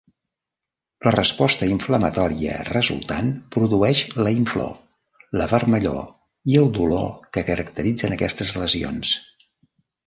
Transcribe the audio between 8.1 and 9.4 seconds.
aquestes lesions.